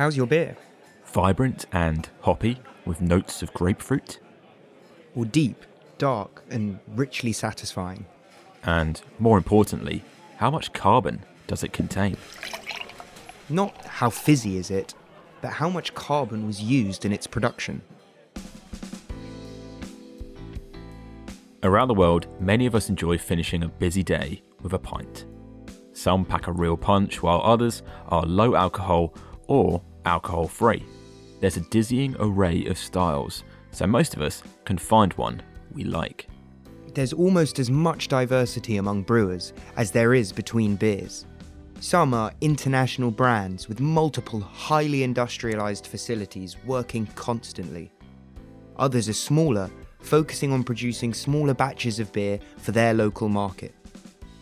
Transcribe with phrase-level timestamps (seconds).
[0.00, 0.56] How's your beer?
[1.12, 4.18] Vibrant and hoppy with notes of grapefruit?
[5.14, 5.66] Or deep,
[5.98, 8.06] dark, and richly satisfying?
[8.62, 10.02] And more importantly,
[10.38, 12.16] how much carbon does it contain?
[13.50, 14.94] Not how fizzy is it,
[15.42, 17.82] but how much carbon was used in its production.
[21.62, 25.26] Around the world, many of us enjoy finishing a busy day with a pint.
[25.92, 29.14] Some pack a real punch, while others are low alcohol
[29.46, 30.84] or alcohol free.
[31.40, 35.42] There's a dizzying array of styles, so most of us can find one
[35.72, 36.26] we like.
[36.94, 41.26] There's almost as much diversity among brewers as there is between beers.
[41.80, 47.90] Some are international brands with multiple highly industrialized facilities working constantly.
[48.76, 49.70] Others are smaller,
[50.00, 53.74] focusing on producing smaller batches of beer for their local market.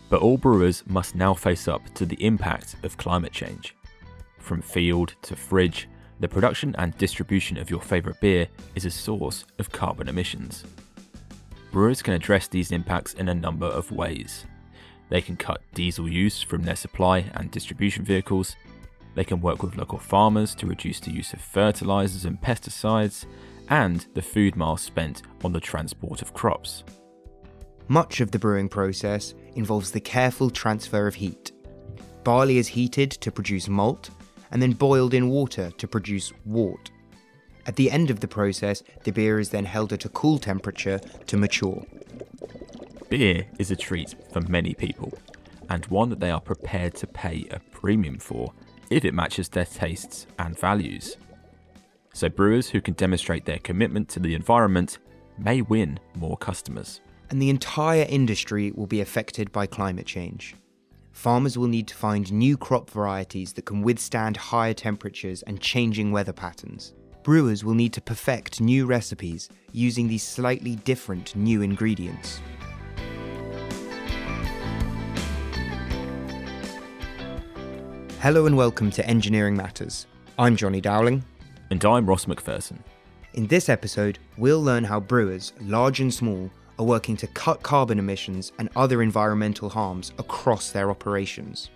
[0.09, 3.75] But all brewers must now face up to the impact of climate change.
[4.39, 5.87] From field to fridge,
[6.19, 10.65] the production and distribution of your favourite beer is a source of carbon emissions.
[11.71, 14.45] Brewers can address these impacts in a number of ways.
[15.09, 18.55] They can cut diesel use from their supply and distribution vehicles.
[19.15, 23.25] They can work with local farmers to reduce the use of fertilizers and pesticides,
[23.69, 26.83] and the food miles spent on the transport of crops.
[27.87, 31.51] Much of the brewing process involves the careful transfer of heat.
[32.23, 34.11] Barley is heated to produce malt
[34.51, 36.91] and then boiled in water to produce wort.
[37.65, 40.99] At the end of the process, the beer is then held at a cool temperature
[41.27, 41.85] to mature.
[43.09, 45.13] Beer is a treat for many people,
[45.69, 48.53] and one that they are prepared to pay a premium for
[48.89, 51.17] if it matches their tastes and values.
[52.13, 54.97] So, brewers who can demonstrate their commitment to the environment
[55.37, 57.01] may win more customers.
[57.29, 60.55] And the entire industry will be affected by climate change.
[61.11, 66.11] Farmers will need to find new crop varieties that can withstand higher temperatures and changing
[66.11, 66.93] weather patterns.
[67.23, 72.39] Brewers will need to perfect new recipes using these slightly different new ingredients.
[78.21, 80.07] Hello and welcome to Engineering Matters.
[80.37, 81.23] I'm Johnny Dowling.
[81.69, 82.79] And I'm Ross McPherson.
[83.33, 87.99] In this episode, we'll learn how brewers, large and small, are working to cut carbon
[87.99, 91.69] emissions and other environmental harms across their operations.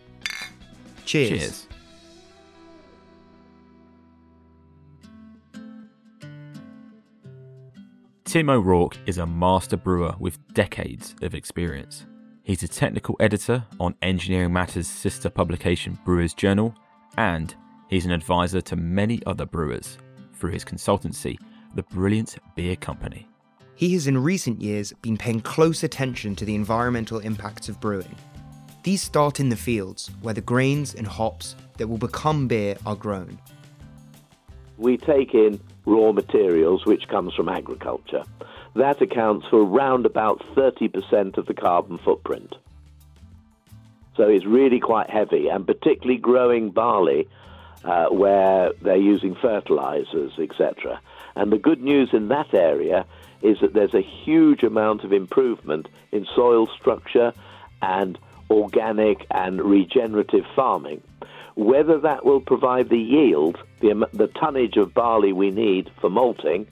[1.06, 1.30] Cheers.
[1.30, 1.68] Cheers.
[8.24, 12.06] Tim O'Rourke is a master brewer with decades of experience.
[12.42, 16.74] He's a technical editor on Engineering Matters' sister publication Brewers Journal,
[17.18, 17.54] and
[17.90, 19.98] he's an advisor to many other brewers
[20.34, 21.38] through his consultancy,
[21.76, 23.28] The Brilliant Beer Company.
[23.76, 28.16] He has in recent years been paying close attention to the environmental impacts of brewing.
[28.84, 32.96] These start in the fields, where the grains and hops that will become beer are
[32.96, 33.40] grown.
[34.78, 38.24] We take in raw materials, which comes from agriculture.
[38.76, 42.56] That accounts for around about 30% of the carbon footprint.
[44.16, 47.28] So it's really quite heavy, and particularly growing barley,
[47.84, 51.02] uh, where they're using fertilizers, etc.
[51.36, 53.06] And the good news in that area
[53.44, 57.34] is that there's a huge amount of improvement in soil structure
[57.82, 58.18] and
[58.50, 61.02] organic and regenerative farming.
[61.56, 66.68] Whether that will provide the yield, the, the tonnage of barley we need for malting,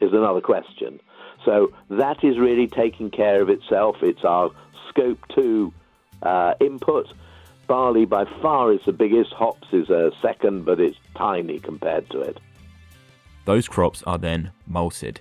[0.00, 1.00] is another question.
[1.44, 3.96] So that is really taking care of itself.
[4.02, 4.50] It's our
[4.88, 5.72] scope two
[6.22, 7.12] uh, input.
[7.66, 9.32] Barley by far is the biggest.
[9.32, 12.38] Hops is a second, but it's tiny compared to it.
[13.44, 15.20] Those crops are then malted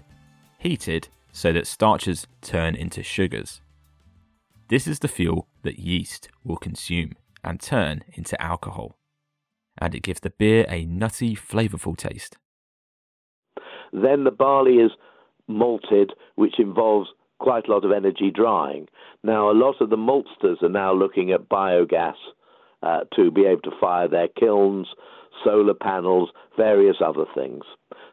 [0.64, 3.62] heated so that starches turn into sugars.
[4.70, 7.14] This is the fuel that yeast will consume
[7.44, 8.98] and turn into alcohol,
[9.78, 12.38] and it gives the beer a nutty, flavourful taste.
[13.92, 14.92] Then the barley is
[15.48, 17.10] malted, which involves
[17.40, 18.88] quite a lot of energy drying.
[19.22, 22.16] Now, a lot of the maltsters are now looking at biogas
[22.82, 24.88] uh, to be able to fire their kilns,
[25.44, 27.64] solar panels, various other things.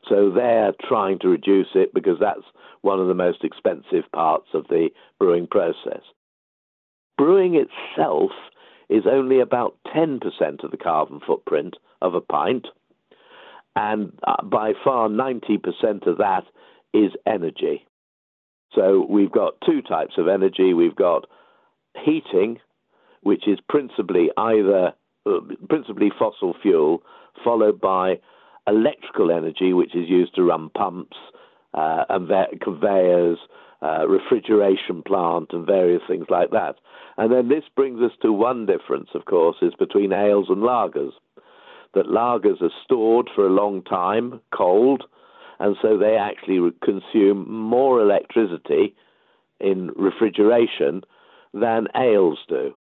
[0.09, 2.45] So they're trying to reduce it because that's
[2.83, 6.03] one of the most expensive parts of the brewing process.
[7.19, 8.31] Brewing itself
[8.89, 10.21] is only about 10%
[10.65, 12.67] of the carbon footprint of a pint,
[13.77, 16.45] and uh, by far 90% of that
[16.93, 17.87] is energy.
[18.75, 20.75] So we've got two types of energy.
[20.75, 21.27] We've got
[22.05, 22.59] heating,
[23.23, 24.95] which is principally either
[25.27, 27.03] uh, principally fossil fuel,
[27.45, 28.19] followed by
[28.67, 31.17] electrical energy, which is used to run pumps
[31.75, 32.29] uh, and
[32.61, 33.39] conveyors,
[33.83, 36.77] uh, refrigeration plant, and various things like that.
[37.17, 41.13] And then this brings us to one difference, of course, is between ales and lagers.
[41.95, 45.05] that lagers are stored for a long time, cold,
[45.59, 48.95] and so they actually consume more electricity
[49.59, 51.03] in refrigeration
[51.53, 52.75] than ales do.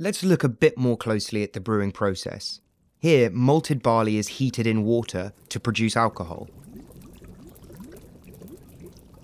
[0.00, 2.60] Let's look a bit more closely at the brewing process.
[3.00, 6.48] Here, malted barley is heated in water to produce alcohol.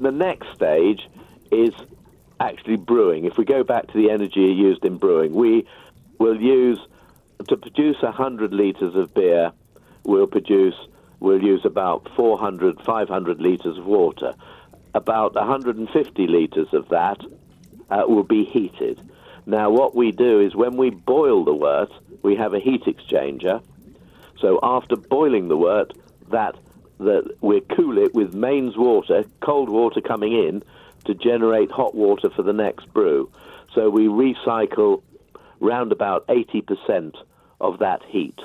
[0.01, 1.09] The next stage
[1.53, 1.73] is
[2.41, 3.25] actually brewing.
[3.25, 5.65] If we go back to the energy used in brewing, we
[6.19, 6.81] will use
[7.49, 9.53] to produce 100 litres of beer,
[10.03, 10.75] we'll produce
[11.21, 14.35] we'll use about 400 500 litres of water.
[14.93, 17.21] About 150 litres of that
[17.91, 19.01] uh, will be heated.
[19.47, 21.93] Now, what we do is when we boil the wort,
[22.23, 23.63] we have a heat exchanger.
[24.39, 25.93] So after boiling the wort,
[26.31, 26.57] that
[26.99, 30.63] that we cool it with mains water, cold water coming in,
[31.05, 33.31] to generate hot water for the next brew.
[33.75, 35.03] So we recycle
[35.61, 37.15] round about 80%
[37.61, 38.39] of that heat.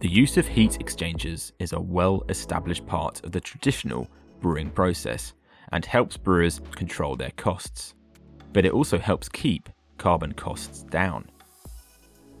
[0.00, 4.08] The use of heat exchangers is a well established part of the traditional
[4.40, 5.34] brewing process
[5.70, 7.94] and helps brewers control their costs.
[8.52, 9.68] But it also helps keep
[9.98, 11.30] carbon costs down.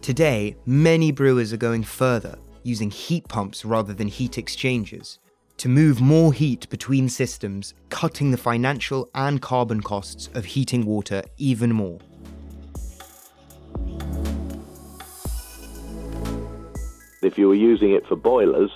[0.00, 5.20] Today, many brewers are going further, using heat pumps rather than heat exchangers,
[5.58, 11.22] to move more heat between systems, cutting the financial and carbon costs of heating water
[11.38, 12.00] even more.
[17.22, 18.72] If you were using it for boilers,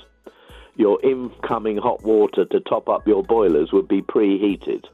[0.76, 4.84] your incoming hot water to top up your boilers would be preheated.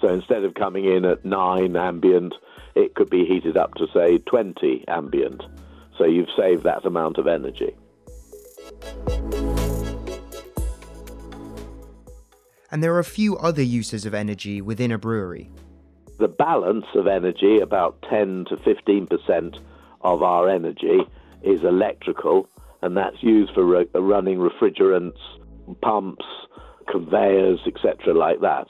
[0.00, 2.34] So instead of coming in at 9 ambient,
[2.74, 5.42] it could be heated up to, say, 20 ambient.
[5.96, 7.74] So you've saved that amount of energy.
[12.70, 15.48] And there are a few other uses of energy within a brewery.
[16.18, 19.58] The balance of energy, about 10 to 15%
[20.02, 20.98] of our energy,
[21.42, 22.48] is electrical,
[22.84, 25.16] and that's used for re- running refrigerants,
[25.80, 26.24] pumps,
[26.92, 28.66] conveyors, etc., like that.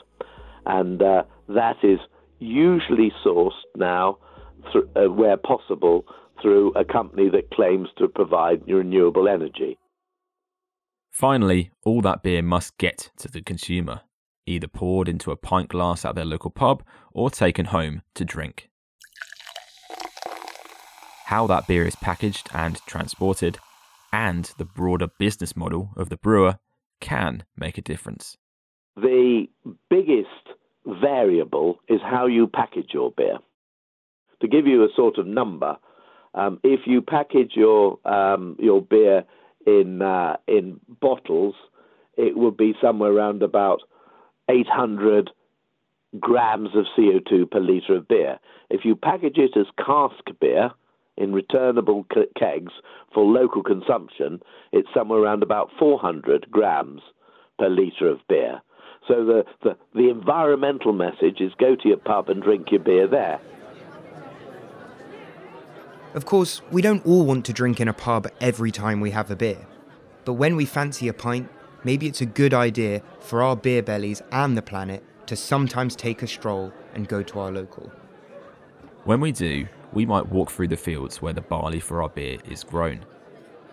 [0.67, 1.99] And uh, that is
[2.39, 4.19] usually sourced now,
[4.73, 6.07] th- uh, where possible,
[6.41, 9.79] through a company that claims to provide renewable energy.
[11.11, 14.03] Finally, all that beer must get to the consumer,
[14.47, 18.69] either poured into a pint glass at their local pub or taken home to drink.
[21.27, 23.59] How that beer is packaged and transported,
[24.15, 26.57] and the broader business model of the brewer
[27.01, 28.37] can make a difference.
[28.95, 29.49] The
[29.91, 30.29] biggest
[30.87, 33.39] variable is how you package your beer.
[34.41, 35.77] To give you a sort of number,
[36.33, 39.25] um, if you package your um, your beer
[39.67, 41.55] in uh, in bottles,
[42.17, 43.81] it would be somewhere around about
[44.49, 45.31] 800
[46.21, 48.39] grams of CO2 per litre of beer.
[48.71, 50.71] If you package it as cask beer
[51.17, 52.07] in returnable
[52.37, 52.73] kegs
[53.13, 54.41] for local consumption,
[54.73, 57.01] it's somewhere around about 400 grams
[57.59, 58.61] per litre of beer.
[59.07, 63.07] So the, the, the environmental message is go to your pub and drink your beer
[63.07, 63.41] there.
[66.15, 69.31] Of course, we don't all want to drink in a pub every time we have
[69.31, 69.67] a beer.
[70.25, 71.51] But when we fancy a pint,
[71.83, 76.23] maybe it's a good idea for our beer bellies and the planet to sometimes take
[76.23, 77.91] a stroll and go to our local.
[79.05, 82.39] When we do, we might walk through the fields where the barley for our beer
[82.49, 83.05] is grown.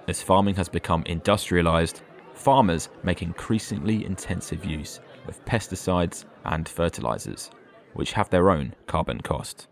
[0.07, 2.01] As farming has become industrialised,
[2.33, 7.51] farmers make increasingly intensive use of pesticides and fertilisers,
[7.93, 9.67] which have their own carbon cost.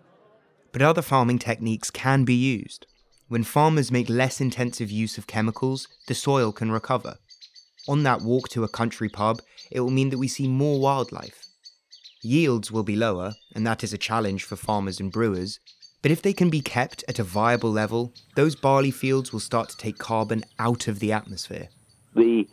[0.72, 2.86] But other farming techniques can be used.
[3.28, 7.18] When farmers make less intensive use of chemicals, the soil can recover.
[7.88, 9.42] On that walk to a country pub,
[9.72, 11.44] it will mean that we see more wildlife.
[12.22, 15.60] Yields will be lower, and that is a challenge for farmers and brewers.
[16.02, 19.70] But if they can be kept at a viable level, those barley fields will start
[19.70, 21.70] to take carbon out of the atmosphere.
[22.16, 22.48] The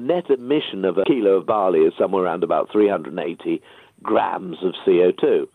[0.00, 3.62] net emission of a kilo of barley is somewhere around about 380
[4.02, 5.46] grams of CO2.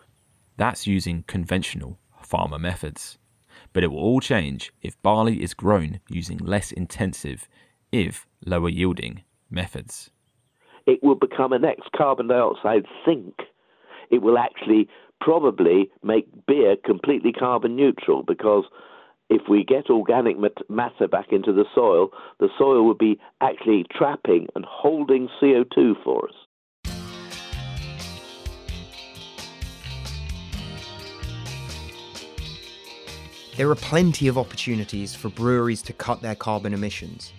[0.58, 3.18] That's using conventional farmer methods.
[3.74, 7.48] But it will all change if barley is grown using less intensive,
[7.92, 10.10] if lower yielding, methods.
[10.86, 13.36] It will become an ex carbon dioxide sink.
[14.10, 14.88] It will actually
[15.20, 18.66] probably make beer completely carbon neutral because
[19.30, 20.38] if we get organic
[20.70, 22.10] matter back into the soil,
[22.40, 26.36] the soil would be actually trapping and holding CO2 for us.
[33.56, 37.34] There are plenty of opportunities for breweries to cut their carbon emissions.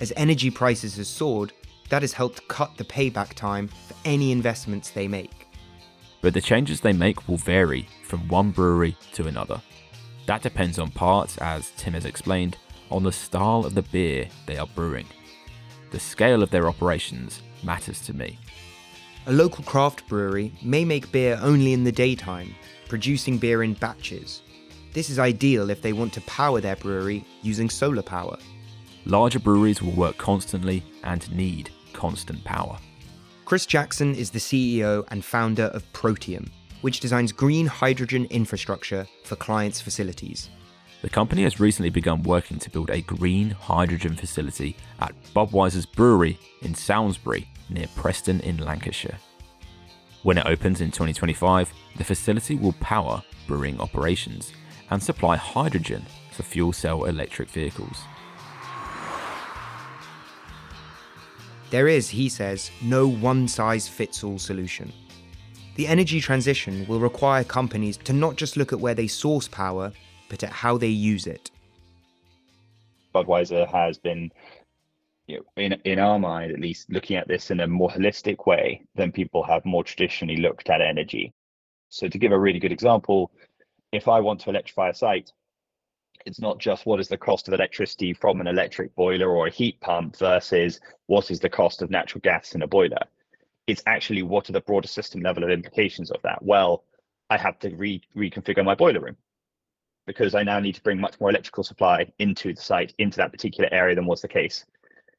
[0.00, 1.52] As energy prices have soared,
[1.90, 5.37] that has helped cut the payback time for any investments they make.
[6.20, 9.60] But the changes they make will vary from one brewery to another.
[10.26, 12.56] That depends on parts, as Tim has explained,
[12.90, 15.06] on the style of the beer they are brewing.
[15.90, 18.38] The scale of their operations matters to me.
[19.26, 22.54] A local craft brewery may make beer only in the daytime,
[22.88, 24.42] producing beer in batches.
[24.92, 28.38] This is ideal if they want to power their brewery using solar power.
[29.04, 32.78] Larger breweries will work constantly and need constant power.
[33.48, 36.50] Chris Jackson is the CEO and founder of Protium,
[36.82, 40.50] which designs green hydrogen infrastructure for clients' facilities.
[41.00, 46.38] The company has recently begun working to build a green hydrogen facility at Budweiser's brewery
[46.60, 49.18] in Samlesbury, near Preston in Lancashire.
[50.24, 54.52] When it opens in 2025, the facility will power brewing operations
[54.90, 57.96] and supply hydrogen for fuel cell electric vehicles.
[61.70, 64.92] There is, he says, no one size fits all solution.
[65.76, 69.92] The energy transition will require companies to not just look at where they source power,
[70.28, 71.50] but at how they use it.
[73.14, 74.32] Budweiser has been,
[75.26, 78.46] you know, in in our mind at least, looking at this in a more holistic
[78.46, 81.32] way than people have more traditionally looked at energy.
[81.90, 83.30] So, to give a really good example,
[83.92, 85.32] if I want to electrify a site,
[86.28, 89.50] it's not just what is the cost of electricity from an electric boiler or a
[89.50, 93.00] heat pump versus what is the cost of natural gas in a boiler.
[93.66, 96.42] It's actually what are the broader system level of implications of that?
[96.42, 96.84] Well,
[97.30, 99.16] I have to re- reconfigure my boiler room
[100.06, 103.32] because I now need to bring much more electrical supply into the site, into that
[103.32, 104.66] particular area than was the case.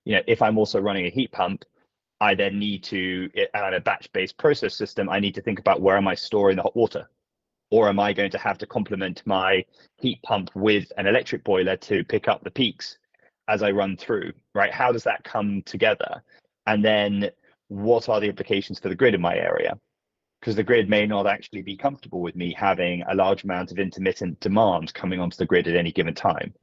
[0.05, 1.65] You know, if I'm also running a heat pump,
[2.21, 5.81] I then need to, eh, on a batch-based process system, I need to think about
[5.81, 7.09] where am I storing the hot water?
[7.71, 9.63] Or am I going to have to complement my
[9.97, 12.97] heat pump with an electric boiler to pick up the peaks
[13.47, 14.71] as I run through, right?
[14.71, 16.23] How does that come together?
[16.67, 17.29] And then
[17.67, 19.77] what are the implications for the grid in my area?
[20.39, 23.79] because the grid may not actually be comfortable with me having a large amount of
[23.79, 26.53] intermittent demand coming onto the grid at any given time.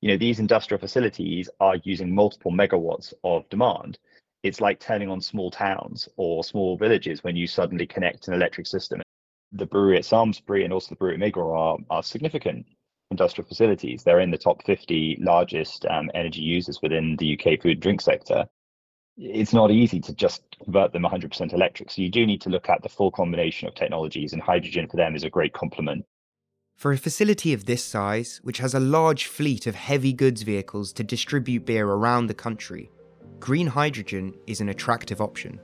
[0.00, 3.98] You know, these industrial facilities are using multiple megawatts of demand.
[4.42, 8.66] It's like turning on small towns or small villages when you suddenly connect an electric
[8.66, 9.00] system.
[9.52, 12.66] The brewery at Samlesbury and also the brewery at Megril are, are significant
[13.10, 14.02] industrial facilities.
[14.02, 18.00] They're in the top 50 largest um, energy users within the UK food and drink
[18.00, 18.46] sector
[19.18, 21.90] it's not easy to just convert them 100% electric.
[21.90, 24.96] So you do need to look at the full combination of technologies, and hydrogen for
[24.96, 26.04] them is a great complement.
[26.76, 30.92] For a facility of this size, which has a large fleet of heavy goods vehicles
[30.94, 32.90] to distribute beer around the country,
[33.38, 35.60] green hydrogen is an attractive option.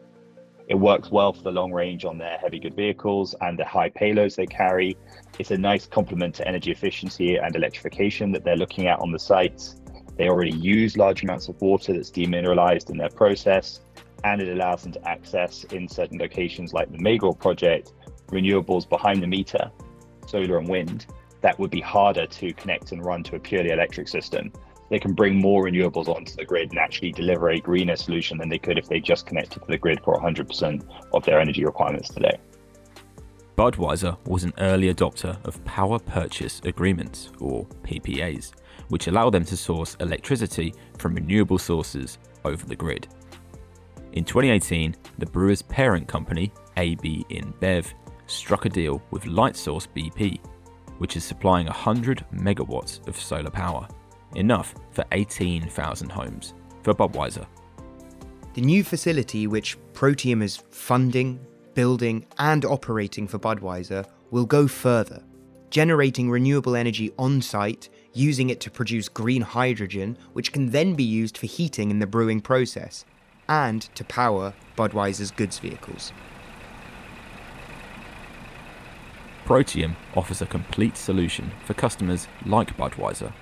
[0.69, 3.89] It works well for the long range on their heavy good vehicles and the high
[3.89, 4.99] payloads they carry.
[5.39, 9.19] It's a nice complement to energy efficiency and electrification that they're looking at on the
[9.19, 9.81] sites.
[10.19, 13.81] They already use large amounts of water that's demineralized in their process,
[14.25, 17.93] and it allows them to access in certain locations like the Megril project
[18.27, 19.71] renewables behind the meter,
[20.27, 21.07] solar and wind,
[21.41, 24.53] that would be harder to connect and run to a purely electric system.
[24.91, 28.49] They can bring more renewables onto the grid and actually deliver a greener solution than
[28.49, 32.09] they could if they just connected to the grid for 100% of their energy requirements
[32.09, 32.39] today.
[33.57, 38.53] Budweiser was an early adopter of power purchase agreements, or PPAs,
[38.89, 43.09] which allow them to source electricity from renewable sources over the grid.
[44.13, 47.93] In 2018, the brewer's parent company, AB InBev,
[48.27, 50.39] struck a deal with Lightsource BP,
[50.99, 53.89] which is supplying 100 megawatts of solar power,
[54.35, 57.47] enough for 18,000 homes, for Budweiser.
[58.55, 61.39] The new facility, which Protium is funding,
[61.75, 65.23] building, and operating for Budweiser, will go further,
[65.71, 71.05] generating renewable energy on site using it to produce green hydrogen, which can then be
[71.05, 73.05] used for heating in the brewing process,
[73.49, 76.13] and to power Budweiser's goods vehicles.
[79.45, 83.33] Protium offers a complete solution for customers like Budweiser.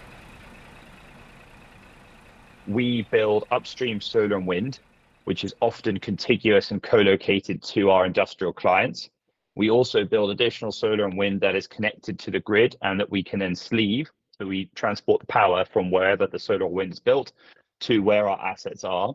[2.68, 4.80] We build upstream solar and wind,
[5.24, 9.10] which is often contiguous and co located to our industrial clients.
[9.54, 13.10] We also build additional solar and wind that is connected to the grid and that
[13.10, 17.00] we can then sleeve so we transport the power from wherever the solar wind is
[17.00, 17.32] built
[17.80, 19.14] to where our assets are.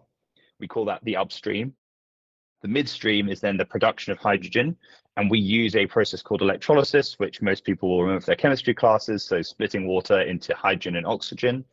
[0.59, 1.73] We call that the upstream.
[2.61, 4.77] The midstream is then the production of hydrogen,
[5.17, 8.73] and we use a process called electrolysis, which most people will remember from their chemistry
[8.73, 11.65] classes, so splitting water into hydrogen and oxygen.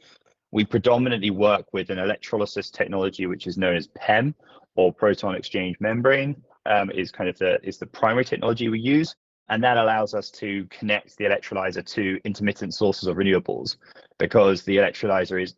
[0.51, 4.35] We predominantly work with an electrolysis technology which is known as PEM
[4.77, 9.15] or proton exchange membrane um, is kind of the is the primary technology we use
[9.49, 13.77] and that allows us to connect the electrolyzer to intermittent sources of renewables
[14.19, 15.55] because the electrolyzer is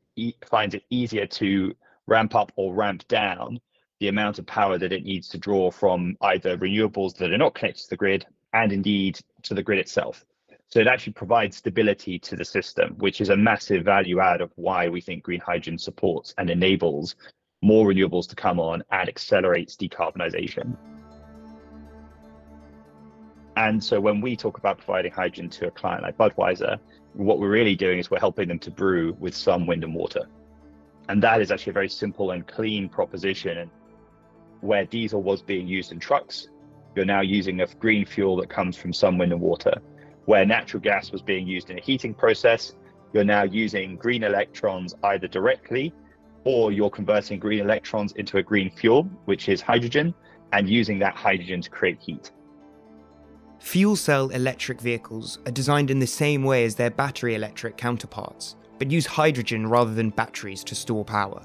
[0.49, 1.75] finds it easier to
[2.06, 3.59] ramp up or ramp down
[4.00, 7.54] the amount of power that it needs to draw from either renewables that are not
[7.54, 10.25] connected to the grid and indeed to the grid itself.
[10.73, 14.53] So it actually provides stability to the system, which is a massive value add of
[14.55, 17.17] why we think green hydrogen supports and enables
[17.61, 20.77] more renewables to come on and accelerates decarbonisation.
[23.57, 26.79] And so when we talk about providing hydrogen to a client like Budweiser,
[27.15, 30.29] what we're really doing is we're helping them to brew with some wind and water.
[31.09, 33.59] And that is actually a very simple and clean proposition.
[33.59, 33.71] And
[34.61, 36.47] where diesel was being used in trucks,
[36.95, 39.75] you're now using a green fuel that comes from some wind and water.
[40.30, 42.76] Where natural gas was being used in a heating process,
[43.12, 45.92] you're now using green electrons either directly
[46.44, 50.14] or you're converting green electrons into a green fuel, which is hydrogen,
[50.52, 52.30] and using that hydrogen to create heat.
[53.58, 58.54] Fuel cell electric vehicles are designed in the same way as their battery electric counterparts,
[58.78, 61.42] but use hydrogen rather than batteries to store power.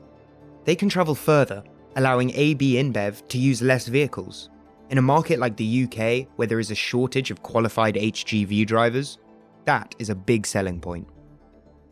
[0.64, 1.64] They can travel further,
[1.96, 4.52] allowing AB InBev to use less vehicles.
[4.90, 9.18] In a market like the UK, where there is a shortage of qualified HGV drivers,
[9.66, 11.08] that is a big selling point.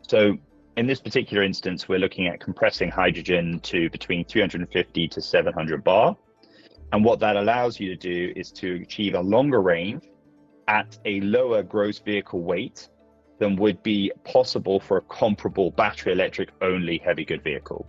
[0.02, 0.38] So,
[0.76, 6.16] in this particular instance, we're looking at compressing hydrogen to between 350 to 700 bar.
[6.92, 10.04] And what that allows you to do is to achieve a longer range
[10.68, 12.88] at a lower gross vehicle weight
[13.40, 17.86] than would be possible for a comparable battery electric only heavy good vehicle.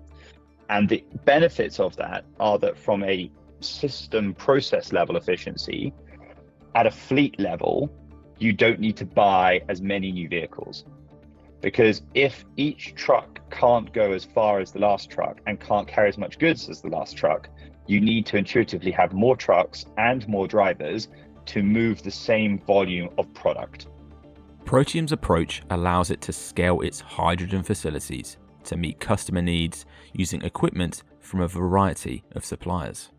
[0.69, 3.29] And the benefits of that are that from a
[3.67, 5.93] system process level efficiency,
[6.75, 7.89] at a fleet level,
[8.38, 10.86] you don't need to buy as many new vehicles.
[11.62, 16.10] Because if each truck can't go as far as the last truck and can't carry
[16.10, 17.50] as much goods as the last truck,
[17.88, 21.07] you need to intuitively have more trucks and more drivers
[21.45, 23.88] to move the same volume of product.
[24.65, 31.03] Protium's approach allows it to scale its hydrogen facilities to meet customer needs using equipment
[31.19, 33.12] from a variety of suppliers.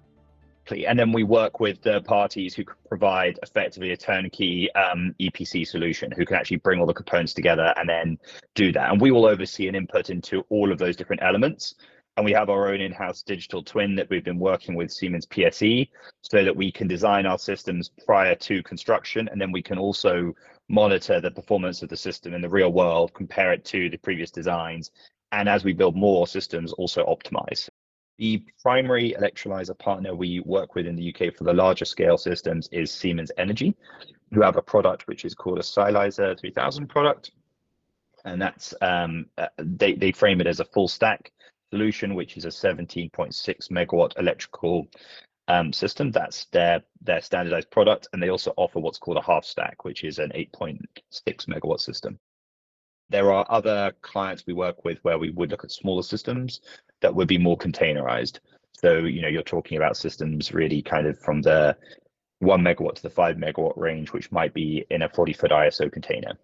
[0.71, 5.67] And then we work with the parties who can provide effectively a turnkey um, EPC
[5.67, 8.19] solution, who can actually bring all the components together and then
[8.55, 8.91] do that.
[8.91, 11.75] And we will oversee an input into all of those different elements.
[12.17, 15.89] And we have our own in-house digital twin that we've been working with Siemens PSE
[16.23, 19.29] so that we can design our systems prior to construction.
[19.31, 20.35] And then we can also
[20.69, 24.31] monitor the performance of the system in the real world compare it to the previous
[24.31, 24.91] designs
[25.33, 27.69] and as we build more systems also optimize
[28.19, 32.69] the primary electrolyzer partner we work with in the UK for the larger scale systems
[32.73, 33.75] is Siemens Energy,
[34.33, 37.33] who have a product which is called a Silyzer 3000 product.
[38.25, 41.31] And that's um, uh, they, they frame it as a full stack
[41.71, 44.87] solution, which is a 17.6 megawatt electrical
[45.49, 46.11] um, system.
[46.11, 50.03] That's their their standardized product, and they also offer what's called a half stack, which
[50.03, 50.81] is an 8.6
[51.47, 52.19] megawatt system.
[53.09, 56.61] There are other clients we work with where we would look at smaller systems
[57.01, 58.41] that would be more containerized.
[58.73, 61.77] So you know you're talking about systems really kind of from the
[62.41, 65.91] one megawatt to the five megawatt range, which might be in a 40 foot ISO
[65.91, 66.39] container.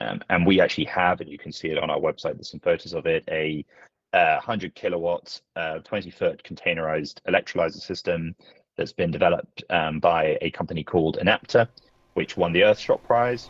[0.00, 2.60] Um, and we actually have, and you can see it on our website, there's some
[2.60, 3.64] photos of it, a
[4.12, 8.34] 100 kilowatt, uh, 20 foot containerized electrolyzer system
[8.76, 11.68] that's been developed um, by a company called Enapter,
[12.14, 13.48] which won the Earthshot Prize.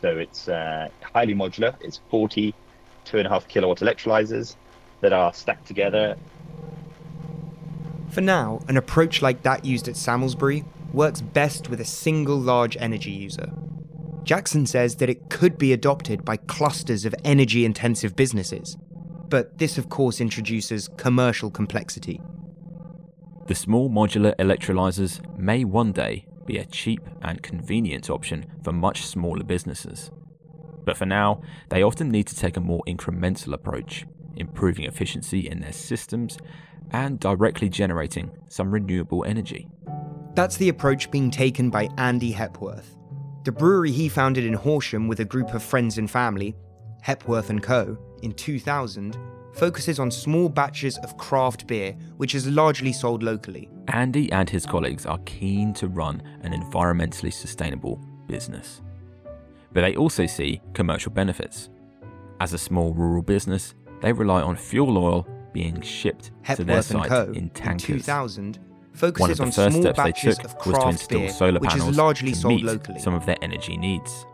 [0.00, 1.74] So it's uh, highly modular.
[1.80, 2.54] It's 40
[3.08, 4.56] two and a half kilowatt electrolyzers
[5.00, 6.16] that are stacked together.
[8.10, 12.76] For now, an approach like that used at Samlesbury works best with a single large
[12.78, 13.50] energy user,
[14.24, 18.76] Jackson says that it could be adopted by clusters of energy intensive businesses.
[19.30, 22.20] But this, of course, introduces commercial complexity.
[23.46, 29.06] The small modular electrolyzers may one day be a cheap and convenient option for much
[29.06, 30.10] smaller businesses.
[30.84, 34.06] But for now, they often need to take a more incremental approach,
[34.36, 36.38] improving efficiency in their systems
[36.90, 39.68] and directly generating some renewable energy.
[40.34, 42.96] That's the approach being taken by Andy Hepworth,
[43.44, 46.56] the brewery he founded in Horsham with a group of friends and family,
[47.02, 49.16] Hepworth & Co., in 2000,
[49.54, 53.68] focuses on small batches of craft beer, which is largely sold locally.
[53.88, 58.82] Andy and his colleagues are keen to run an environmentally sustainable business.
[59.72, 61.70] But they also see commercial benefits.
[62.40, 66.82] As a small rural business, they rely on fuel oil being shipped Hepworth to their
[66.82, 67.32] site Co.
[67.32, 67.88] in tankers.
[67.88, 70.64] In 2000, One of focuses the on first small steps they batches took of was
[70.64, 72.98] to craft install beer, solar which panels is largely to sold meet locally.
[73.00, 74.26] some of their energy needs.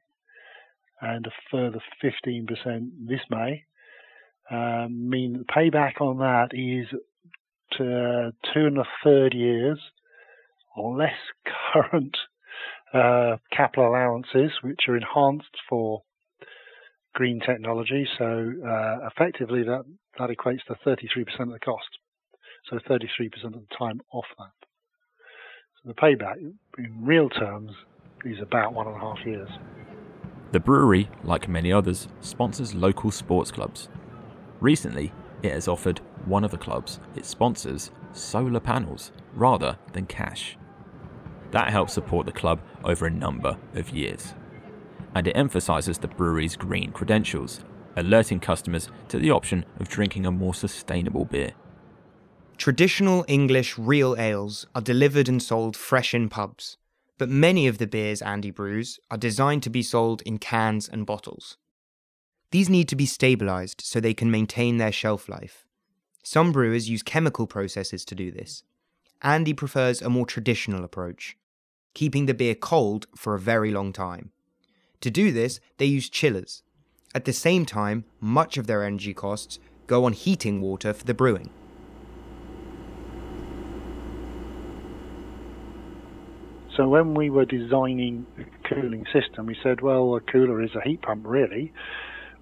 [1.02, 3.64] and a further 15% this May,
[4.52, 6.88] um, mean the payback on that is
[7.78, 9.80] to two and a third years,
[10.78, 11.18] or less
[11.74, 12.16] current
[12.94, 16.04] uh, capital allowances, which are enhanced for
[17.16, 18.08] green technology.
[18.20, 19.86] So uh, effectively, that
[20.20, 21.90] that equates to 33% of the cost.
[22.70, 24.63] So 33% of the time off that.
[25.86, 26.38] The payback,
[26.78, 27.72] in real terms,
[28.24, 29.50] is about one and a half years.
[30.54, 33.90] The brewery, like many others, sponsors local sports clubs.
[34.62, 40.58] Recently, it has offered one of the clubs it sponsors solar panels rather than cash.
[41.52, 44.36] That helps support the club over a number of years.
[45.16, 47.60] And it emphasises the brewery's green credentials,
[47.98, 51.52] alerting customers to the option of drinking a more sustainable beer.
[52.58, 56.78] Traditional English real ales are delivered and sold fresh in pubs,
[57.18, 61.06] but many of the beers Andy brews are designed to be sold in cans and
[61.06, 61.58] bottles.
[62.52, 65.66] These need to be stabilised so they can maintain their shelf life.
[66.24, 68.64] Some brewers use chemical processes to do this.
[69.22, 71.36] Andy prefers a more traditional approach
[71.94, 74.32] keeping the beer cold for a very long time.
[75.02, 76.64] To do this, they use chillers.
[77.14, 81.14] At the same time, much of their energy costs go on heating water for the
[81.14, 81.50] brewing.
[86.76, 90.88] So when we were designing the cooling system, we said, well, a cooler is a
[90.88, 91.72] heat pump, really.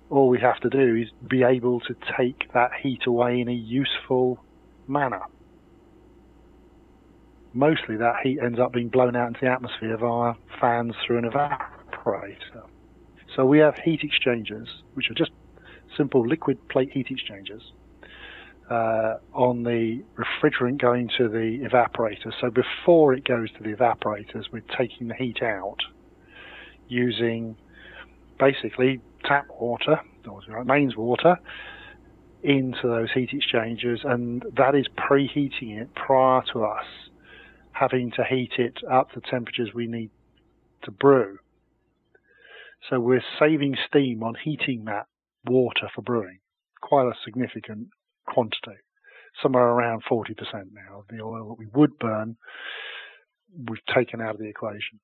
[0.10, 3.54] All we have to do is be able to take that heat away in a
[3.54, 4.40] useful
[4.88, 5.22] manner
[7.54, 11.30] mostly that heat ends up being blown out into the atmosphere via fans through an
[11.30, 12.64] evaporator.
[13.36, 15.32] So we have heat exchangers, which are just
[15.98, 17.62] simple liquid plate heat exchangers,
[18.70, 20.04] uh, on the
[20.42, 22.32] refrigerant going to the evaporator.
[22.40, 25.78] So before it goes to the evaporators, we're taking the heat out
[26.88, 27.56] using
[28.40, 31.38] basically tap water, or mains water,
[32.44, 36.86] into those heat exchangers, and that is preheating it prior to us
[37.74, 40.10] having to heat it up to temperatures we need
[40.84, 41.38] to brew.
[42.90, 45.06] So we're saving steam on heating that
[45.46, 46.40] water for brewing,
[46.82, 47.88] quite a significant
[48.28, 48.78] quantity,
[49.42, 50.30] somewhere around 40%
[50.74, 52.38] now of the oil that we would burn,
[53.70, 55.00] we've taken out of the equation.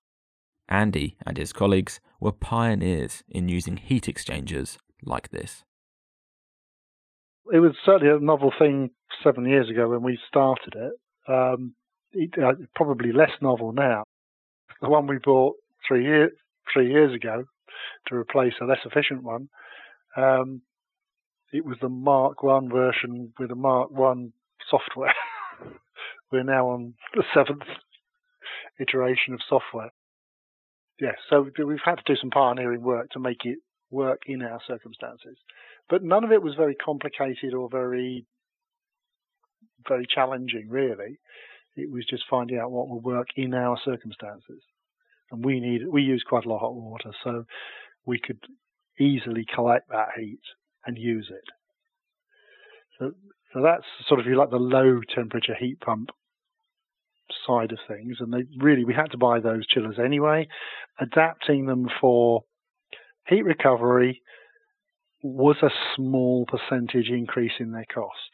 [0.69, 5.63] Andy and his colleagues were pioneers in using heat exchangers like this.
[7.53, 8.89] It was certainly a novel thing
[9.23, 10.93] seven years ago when we started it.
[11.31, 11.75] Um,
[12.15, 14.03] uh, probably less novel now.
[14.81, 15.55] The one we bought
[15.87, 16.31] three years
[16.73, 17.45] three years ago
[18.07, 19.47] to replace a less efficient one.
[20.17, 20.61] Um,
[21.51, 24.33] it was the Mark One version with the Mark One
[24.69, 25.13] software.
[26.31, 27.63] We're now on the seventh
[28.79, 29.91] iteration of software.
[30.99, 33.59] Yes, so we've had to do some pioneering work to make it
[33.91, 35.37] work in our circumstances,
[35.89, 38.25] but none of it was very complicated or very
[39.87, 41.19] very challenging, really.
[41.75, 44.61] It was just finding out what would work in our circumstances.
[45.31, 47.45] And we need we use quite a lot of hot water, so
[48.05, 48.39] we could
[48.99, 50.41] easily collect that heat
[50.87, 51.43] and use it.
[52.97, 53.11] So,
[53.53, 56.09] so that's sort of you like the low temperature heat pump
[57.45, 58.17] side of things.
[58.19, 60.47] And they really we had to buy those chillers anyway.
[60.99, 62.41] Adapting them for
[63.27, 64.21] heat recovery
[65.21, 68.31] was a small percentage increase in their cost,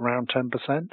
[0.00, 0.92] around 10%.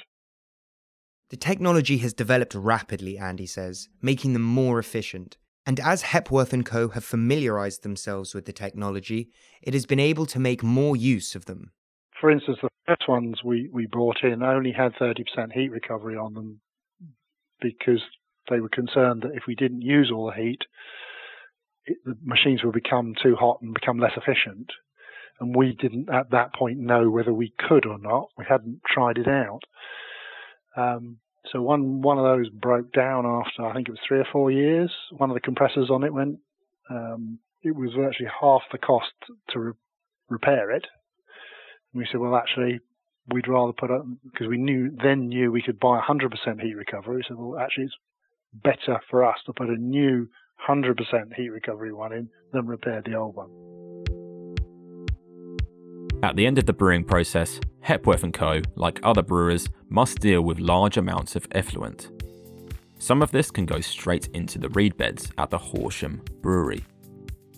[1.29, 5.37] The technology has developed rapidly, Andy says, making them more efficient.
[5.65, 6.89] And as Hepworth & Co.
[6.89, 9.29] have familiarized themselves with the technology,
[9.61, 11.71] it has been able to make more use of them.
[12.19, 16.33] For instance, the first ones we, we brought in only had 30% heat recovery on
[16.33, 16.59] them
[17.61, 18.01] because
[18.49, 20.61] they were concerned that if we didn't use all the heat,
[21.85, 24.69] it, the machines would become too hot and become less efficient.
[25.39, 28.27] And we didn't at that point know whether we could or not.
[28.37, 29.61] We hadn't tried it out.
[30.75, 31.17] Um,
[31.51, 34.51] so one one of those broke down after I think it was three or four
[34.51, 34.91] years.
[35.11, 36.39] One of the compressors on it went.
[36.89, 39.11] Um, it was virtually half the cost
[39.49, 39.73] to re-
[40.29, 40.85] repair it.
[41.93, 42.79] we said, well, actually,
[43.29, 47.23] we'd rather put up because we knew then knew we could buy 100% heat recovery.
[47.27, 47.97] Said, well, actually, it's
[48.53, 50.27] better for us to put a new
[50.67, 50.95] 100%
[51.35, 53.49] heat recovery one in than repair the old one.
[56.23, 60.41] At the end of the brewing process, Hepworth & Co., like other brewers, must deal
[60.41, 62.09] with large amounts of effluent.
[62.97, 66.85] Some of this can go straight into the reed beds at the Horsham Brewery,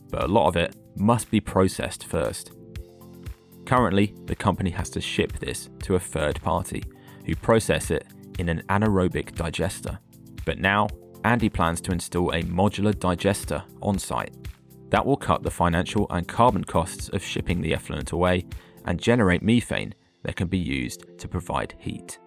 [0.10, 2.54] but a lot of it must be processed first.
[3.66, 6.84] Currently, the company has to ship this to a third party,
[7.28, 8.08] who process it
[8.40, 10.00] in an anaerobic digester.
[10.44, 10.88] But now,
[11.24, 14.36] Andy plans to install a modular digester on site
[14.90, 18.46] that will cut the financial and carbon costs of shipping the effluent away
[18.86, 19.94] and generate methane
[20.26, 22.18] that can be used to provide heat.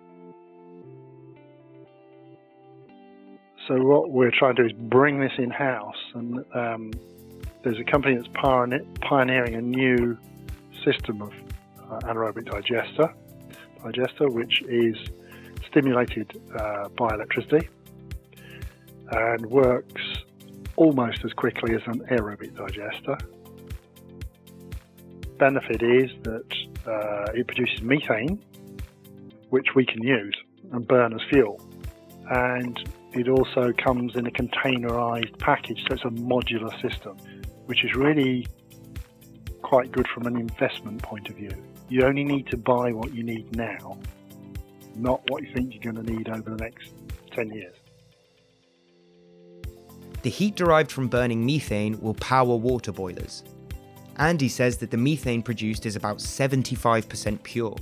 [3.66, 6.92] So what we're trying to do is bring this in house, and um,
[7.64, 10.16] there's a company that's pioneering a new
[10.84, 11.32] system of
[11.90, 13.12] uh, anaerobic digester,
[13.84, 14.96] digester, which is
[15.68, 17.68] stimulated uh, by electricity
[19.11, 20.02] and works
[20.76, 23.18] almost as quickly as an aerobic digester.
[25.38, 26.53] Benefit is that
[26.87, 28.42] uh, it produces methane,
[29.51, 30.35] which we can use
[30.72, 31.61] and burn as fuel.
[32.31, 32.79] And
[33.12, 37.16] it also comes in a containerized package, so it's a modular system,
[37.66, 38.46] which is really
[39.62, 41.53] quite good from an investment point of view.
[41.88, 43.98] You only need to buy what you need now,
[44.94, 46.92] not what you think you're going to need over the next
[47.33, 47.74] 10 years.
[50.22, 53.44] The heat derived from burning methane will power water boilers.
[54.18, 57.76] Andy says that the methane produced is about 75% pure.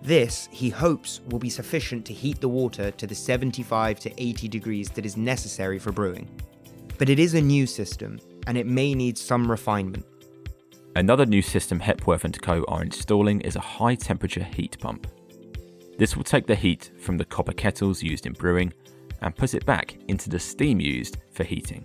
[0.00, 4.48] This, he hopes, will be sufficient to heat the water to the 75 to 80
[4.48, 6.28] degrees that is necessary for brewing.
[6.98, 10.06] But it is a new system, and it may need some refinement.
[10.96, 15.06] Another new system Hepworth & Co are installing is a high temperature heat pump.
[15.98, 18.72] This will take the heat from the copper kettles used in brewing
[19.20, 21.84] and put it back into the steam used for heating.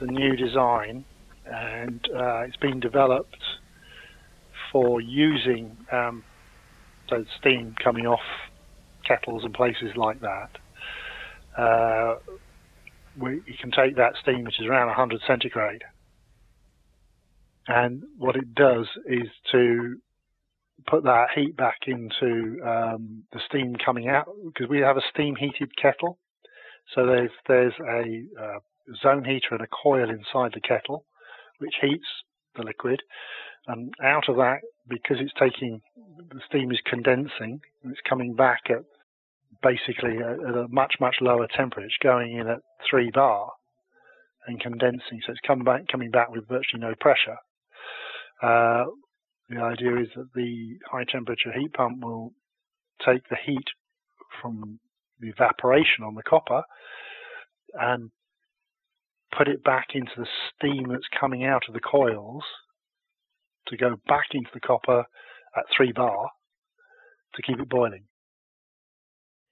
[0.00, 1.04] A new design
[1.44, 3.42] and uh, it's been developed
[4.72, 6.22] for using um,
[7.08, 8.20] so steam coming off
[9.06, 10.50] kettles and places like that.
[11.58, 12.16] Uh,
[13.18, 15.82] we, you can take that steam, which is around 100 centigrade,
[17.66, 19.96] and what it does is to
[20.86, 25.36] put that heat back into um, the steam coming out because we have a steam
[25.36, 26.18] heated kettle.
[26.94, 28.58] So there's there's a uh,
[29.02, 31.04] zone heater and a coil inside the kettle,
[31.58, 32.06] which heats
[32.56, 33.02] the liquid,
[33.66, 35.80] and out of that, because it's taking
[36.18, 38.84] the steam is condensing, it's coming back at
[39.62, 41.86] basically at, a much much lower temperature.
[41.86, 43.52] It's going in at three bar
[44.46, 47.36] and condensing, so it's coming back coming back with virtually no pressure.
[48.42, 48.86] Uh,
[49.48, 52.32] the idea is that the high temperature heat pump will
[53.04, 53.66] take the heat
[54.40, 54.78] from
[55.20, 56.62] the evaporation on the copper
[57.74, 58.10] and
[59.36, 62.42] put it back into the steam that's coming out of the coils
[63.68, 65.04] to go back into the copper
[65.56, 66.30] at 3 bar
[67.34, 68.04] to keep it boiling.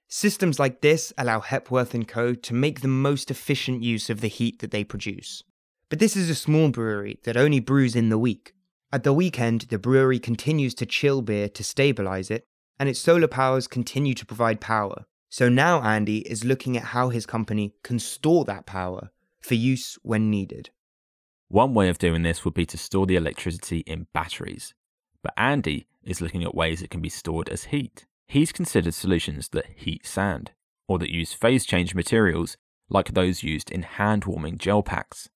[0.07, 2.33] Systems like this allow Hepworth & Co.
[2.33, 5.43] to make the most efficient use of the heat that they produce.
[5.89, 8.53] But this is a small brewery that only brews in the week.
[8.91, 12.43] At the weekend, the brewery continues to chill beer to stabilize it,
[12.79, 15.05] and its solar powers continue to provide power.
[15.29, 19.11] So now Andy is looking at how his company can store that power
[19.41, 20.69] for use when needed.
[21.47, 24.73] One way of doing this would be to store the electricity in batteries,
[25.23, 28.05] but Andy is looking at ways it can be stored as heat.
[28.27, 30.51] He's considered solutions that heat sand,
[30.87, 32.57] or that use phase change materials
[32.89, 35.29] like those used in hand warming gel packs.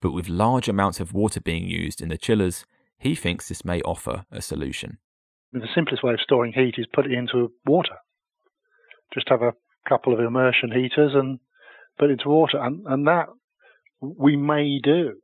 [0.00, 2.64] But with large amounts of water being used in the chillers,
[2.98, 4.98] he thinks this may offer a solution.
[5.52, 7.96] The simplest way of storing heat is put it into water.
[9.14, 9.54] Just have a
[9.88, 11.38] couple of immersion heaters and
[11.98, 13.26] put it into water, and, and that
[14.00, 15.14] we may do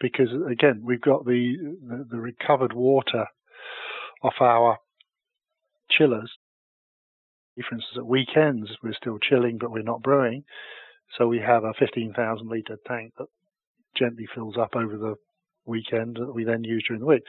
[0.00, 3.26] because again we've got the, the, the recovered water
[4.22, 4.78] off our
[5.90, 6.30] chillers.
[7.56, 10.44] For instance, at weekends we're still chilling, but we're not brewing,
[11.16, 13.26] so we have a 15,000 litre tank that
[13.96, 15.14] gently fills up over the
[15.66, 17.24] weekend that we then use during the week.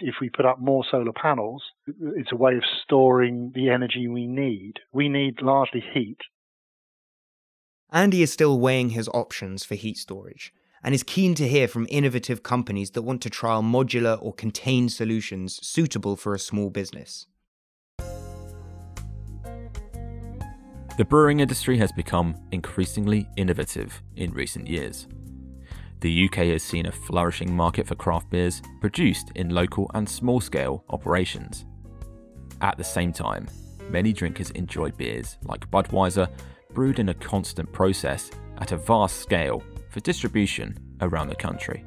[0.00, 4.26] If we put up more solar panels, it's a way of storing the energy we
[4.26, 4.74] need.
[4.92, 6.18] We need largely heat.
[7.90, 10.52] Andy is still weighing his options for heat storage
[10.84, 14.92] and is keen to hear from innovative companies that want to trial modular or contained
[14.92, 17.26] solutions suitable for a small business.
[20.98, 25.06] The brewing industry has become increasingly innovative in recent years.
[26.00, 30.40] the UK has seen a flourishing market for craft beers produced in local and small
[30.40, 31.64] scale operations.
[32.60, 33.48] At the same time,
[33.90, 36.28] many drinkers enjoy beers like Budweiser,
[36.74, 41.84] brewed in a constant process at a vast scale for distribution around the country.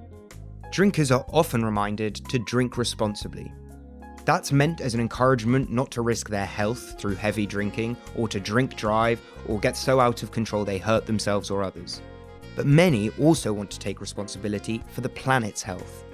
[0.72, 3.52] Drinkers are often reminded to drink responsibly.
[4.24, 8.40] That's meant as an encouragement not to risk their health through heavy drinking, or to
[8.40, 12.02] drink drive, or get so out of control they hurt themselves or others.
[12.56, 16.06] But many also want to take responsibility for the planet's health.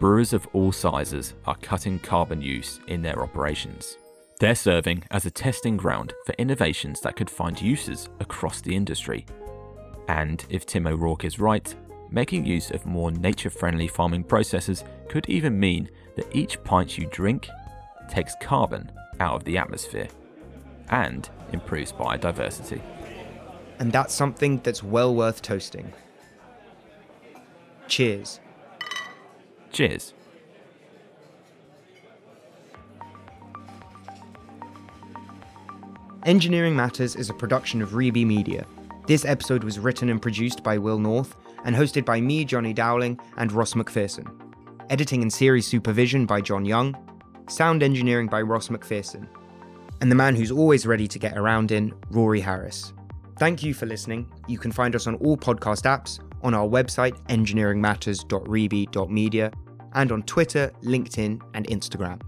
[0.00, 3.98] Brewers of all sizes are cutting carbon use in their operations.
[4.42, 9.24] They're serving as a testing ground for innovations that could find uses across the industry.
[10.08, 11.72] And if Tim O'Rourke is right,
[12.10, 17.06] making use of more nature friendly farming processes could even mean that each pint you
[17.12, 17.46] drink
[18.10, 20.08] takes carbon out of the atmosphere
[20.90, 22.82] and improves biodiversity.
[23.78, 25.92] And that's something that's well worth toasting.
[27.86, 28.40] Cheers.
[29.70, 30.14] Cheers.
[36.24, 38.64] Engineering Matters is a production of Reby Media.
[39.08, 43.18] This episode was written and produced by Will North and hosted by me, Johnny Dowling,
[43.38, 44.30] and Ross McPherson.
[44.88, 46.96] Editing and series supervision by John Young.
[47.48, 49.26] Sound engineering by Ross McPherson.
[50.00, 52.92] And the man who's always ready to get around in, Rory Harris.
[53.40, 54.30] Thank you for listening.
[54.46, 59.52] You can find us on all podcast apps, on our website, engineeringmatters.reby.media,
[59.94, 62.20] and on Twitter, LinkedIn, and Instagram.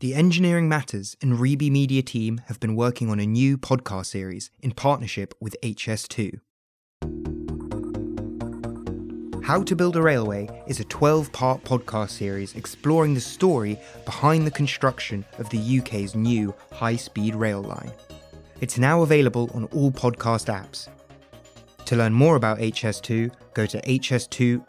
[0.00, 4.50] The Engineering Matters and Reby Media team have been working on a new podcast series
[4.60, 6.40] in partnership with HS2.
[9.44, 14.46] How to Build a Railway is a 12 part podcast series exploring the story behind
[14.46, 17.92] the construction of the UK's new high speed rail line.
[18.62, 20.88] It's now available on all podcast apps.
[21.84, 24.60] To learn more about HS2, go to hs2.org.uk.